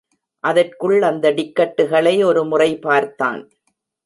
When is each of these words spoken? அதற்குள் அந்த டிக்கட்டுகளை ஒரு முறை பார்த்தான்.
அதற்குள் 0.43 1.01
அந்த 1.01 1.31
டிக்கட்டுகளை 1.31 2.25
ஒரு 2.25 2.45
முறை 2.45 2.79
பார்த்தான். 2.79 3.41